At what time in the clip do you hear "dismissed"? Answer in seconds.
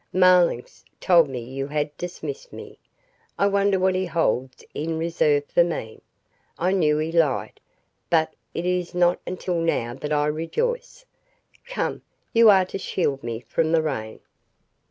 1.95-2.51